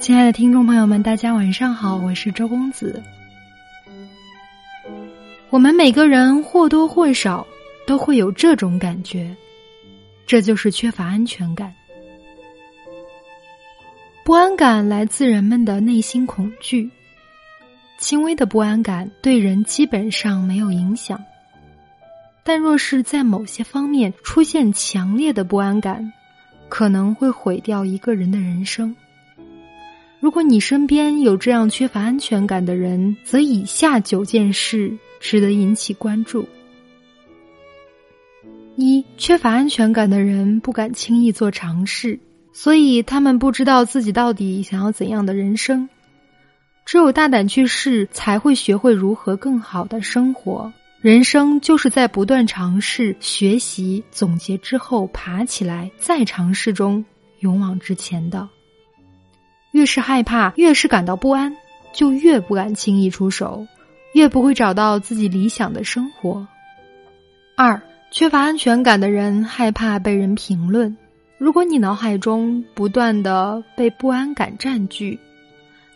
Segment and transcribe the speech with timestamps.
[0.00, 3.02] 亲爱的听众朋友们，大家晚上好，我是周公子。
[5.50, 7.46] 我们每个人或多或少
[7.86, 9.34] 都会有这种感觉，
[10.26, 11.72] 这就是缺乏安全感。
[14.24, 16.90] 不安感来自人们的内心恐惧，
[17.98, 21.22] 轻微的不安感对人基本上没有影响，
[22.42, 26.12] 但若是在某些方面出现强烈的不安感，
[26.68, 28.94] 可能会毁掉一个人的人生。
[30.20, 36.48] 如果你身边有这样缺乏安全感的人，则以下九件事值得引起关注：
[38.76, 42.18] 一、缺乏安全感的人不敢轻易做尝试。
[42.52, 45.88] 所以，他们不知道自己到底想要怎样的人生。
[46.86, 50.72] 只有大胆去试，才会学会如何更好的生活。
[51.04, 57.04] 人生就是在不断尝试、学习、总结之后，爬起来再尝试中
[57.40, 58.48] 勇往直前的。
[59.72, 61.54] 越是害怕，越是感到不安，
[61.92, 63.66] 就越不敢轻易出手，
[64.14, 66.48] 越不会找到自己理想的生活。
[67.54, 70.96] 二、缺乏安全感的人害怕被人评论。
[71.36, 75.20] 如果你脑海中不断的被不安感占据，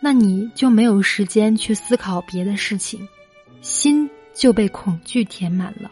[0.00, 3.06] 那你就没有时间去思考别的事情，
[3.60, 5.90] 心就被恐惧填满了。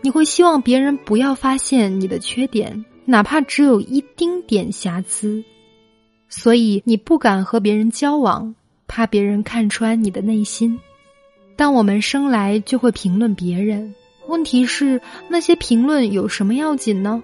[0.00, 5.42] 你会希望别人不要发现你的缺点，哪怕只有一丁点瑕疵，
[6.28, 8.54] 所以你不敢和别人交往，
[8.86, 10.78] 怕别人看穿你的内心。
[11.56, 13.94] 但我们生来就会评论别人，
[14.28, 17.22] 问题是那些评论有什么要紧呢？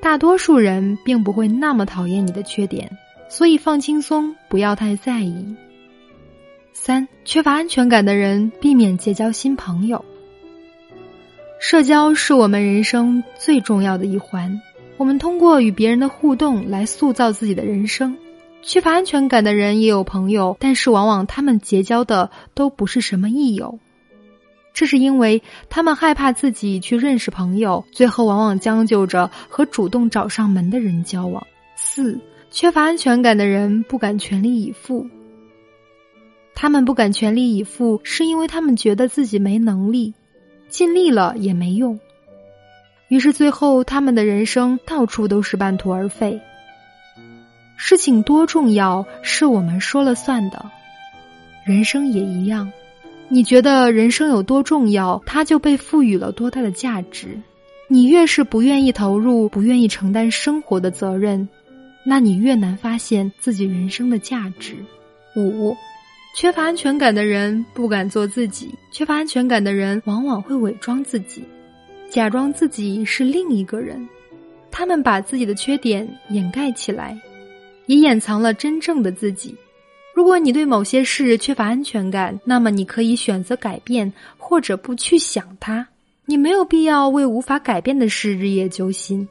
[0.00, 2.90] 大多数人并不会那么讨厌你的缺点，
[3.28, 5.56] 所以放轻松，不要太在意。
[6.72, 10.04] 三、缺乏安全感的人避免结交新朋友。
[11.58, 14.60] 社交是我们人生最重要的一环，
[14.96, 18.16] 我们通过与别人的互动来塑造自己的人生。
[18.62, 23.78] 缺乏安全感的人也有朋友，但是往往他们结交的都不是什么益友。
[24.72, 31.46] 这是因为他们害怕自己去认识朋友，最后往往将就着和主动找上门的人交往。
[31.74, 32.18] 四、
[32.50, 35.06] 缺乏安全感的人不敢全力以赴。
[36.54, 40.14] 他们不敢全力以赴，是因为他们觉得自己没能力，
[40.68, 41.98] 尽力了也没用。
[43.08, 46.40] 于是最后，他们的人生到处都是半途而废。
[47.76, 50.70] 事情多重要，是我们说了算的，
[51.64, 52.70] 人生也一样。
[53.28, 57.40] 你觉得人生有多重要，它就被赋予了多大的价值。
[57.88, 61.48] 你越是不愿意投入、不愿意承担生活的责任，
[62.04, 64.76] 那你越难发现自己人生的价值。
[65.36, 65.76] 五，
[66.34, 68.74] 缺乏安全感的人不敢做自己。
[68.90, 71.44] 缺乏安全感的人往往会伪装自己，
[72.08, 74.08] 假装自己是另一个人。
[74.70, 77.18] 他们把自己的缺点掩盖起来，
[77.86, 79.54] 也掩藏了真正的自己。
[80.14, 85.86] 如果你对某些事缺乏安全感，那么你可以选择改变，或者不去想它。
[86.26, 89.28] 你没有必要为无法改变的事日夜揪心，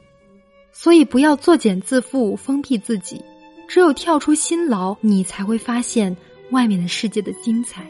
[0.72, 3.22] 所以不要作茧自缚，封闭自己。
[3.66, 6.14] 只有跳出辛劳，你才会发现
[6.50, 7.84] 外面的世界的精彩。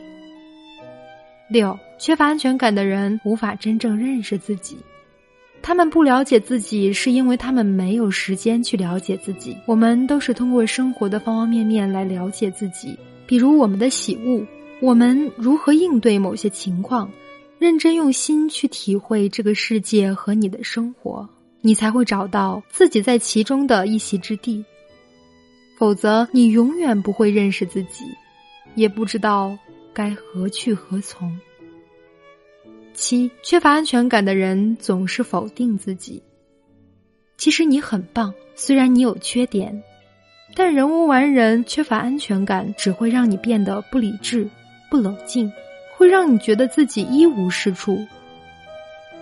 [1.49, 4.77] 六，缺乏安全感的人无法真正认识自己。
[5.63, 9.55] 他们不了解自己，是因为他们没有时间去了解自己。
[9.67, 14.47] 我们都是通过生活的方方面面来了解自己，比如我们的喜恶，
[14.81, 17.11] 我们如何应对某些情况，
[17.59, 21.29] 认真用心去体会这个世界和你的生活，
[21.61, 24.65] 你才会找到自己在其中的一席之地。
[25.77, 28.07] 否则，你永远不会认识自己，
[28.75, 29.57] 也不知道
[29.93, 31.39] 该何去何从。
[32.93, 36.23] 七，缺乏安全感的人总是否定自己。
[37.37, 39.83] 其实你很棒，虽然你有缺点，
[40.55, 41.65] 但人无完人。
[41.65, 44.49] 缺乏安全感只会让你变得不理智、
[44.91, 45.51] 不冷静，
[45.97, 48.07] 会让你觉得自己一无是处。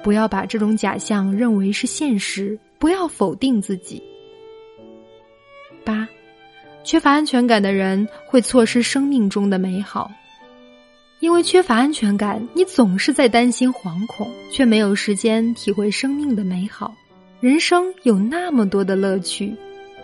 [0.03, 4.03] 不要把这种假象认为是现实，不要否定自己。
[5.85, 6.09] 八，
[6.89, 10.11] 缺乏安全感的人会错失生命中的美好。
[11.21, 16.95] 因为缺乏安全感，你总是在担心、惶恐，却没有时间体会生命的美好。
[17.41, 19.55] 人生有那么多的乐趣，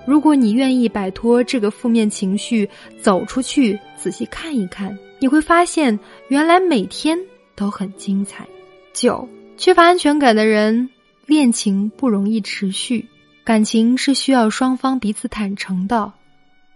[0.06, 2.68] 如果你愿意摆脱这个负面情绪，
[3.00, 5.98] 走出去，仔细看一看，你会发现，
[6.28, 7.18] 原来每天
[7.56, 8.46] 都很精彩。
[8.92, 9.26] 九，
[9.56, 10.90] 缺乏安全感的人，
[11.24, 13.08] 恋情不容易持续。
[13.42, 16.12] 感情是需要双方彼此坦诚的。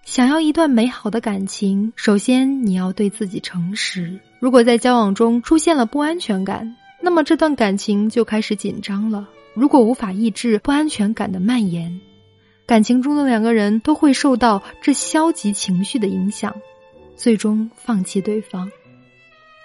[0.09, 4.19] 想要一段美好的感情，首先你要对自己诚实。
[4.41, 9.29] 如果在交往中出现了不安全感，那么这段感情就开始紧张了。
[9.53, 12.01] 如果无法抑制不安全感的蔓延，
[12.65, 16.57] 感情中的两个人都会受到这消极情绪的影响，
[17.15, 18.73] 最终放弃对方。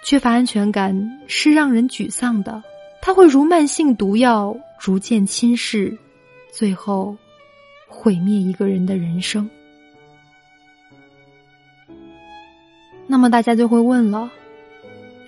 [0.04, 2.62] 缺乏安全感是让人沮丧的，
[3.00, 5.96] 它会如慢性毒药，逐渐侵蚀，
[6.52, 7.16] 最后
[7.88, 9.48] 毁灭一个人的人生。
[13.14, 14.28] 那么大家就会问了，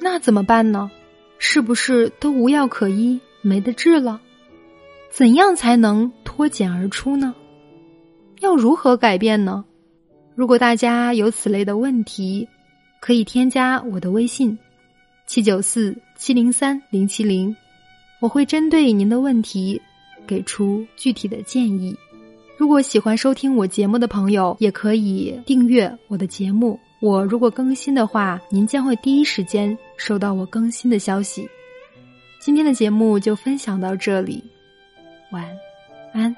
[0.01, 0.91] 那怎么办呢？
[1.39, 4.21] 是不是都无药可医，没得治了？
[5.09, 7.33] 怎样才能脱茧而出呢？
[8.41, 9.65] 要如何改变呢？
[10.35, 12.49] 如果大家有此类的问题，
[12.99, 14.59] 可以添加我的微信：
[15.29, 17.55] 七九四七零三零七零，
[18.19, 19.81] 我会针对您的问题
[20.27, 21.97] 给出具体的建议。
[22.59, 26.79] 如果喜欢收听我节目的朋友，也可以订阅我的节目。
[27.01, 31.47] 我如果更新的话，您将会第一时间收到我更新的消息。
[32.41, 34.43] 今天的节目就分享到这里，
[35.33, 35.45] 晚
[36.15, 36.35] 安。